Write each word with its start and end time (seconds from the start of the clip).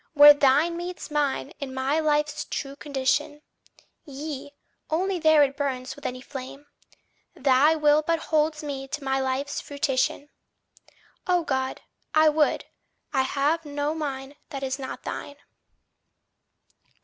Where 0.15 0.33
thine 0.33 0.77
meets 0.77 1.11
mine 1.11 1.51
is 1.59 1.69
my 1.69 1.99
life's 1.99 2.45
true 2.45 2.75
condition; 2.75 3.43
Yea, 4.03 4.51
only 4.89 5.19
there 5.19 5.43
it 5.43 5.55
burns 5.55 5.95
with 5.95 6.07
any 6.07 6.21
flame. 6.21 6.65
Thy 7.35 7.75
will 7.75 8.01
but 8.01 8.17
holds 8.17 8.63
me 8.63 8.87
to 8.87 9.03
my 9.03 9.19
life's 9.19 9.61
fruition. 9.61 10.29
O 11.27 11.43
God, 11.43 11.81
I 12.15 12.29
would 12.29 12.65
I 13.13 13.21
have 13.21 13.63
no 13.63 13.93
mine 13.93 14.37
that 14.49 14.63
is 14.63 14.79
not 14.79 15.03
thine. 15.03 15.35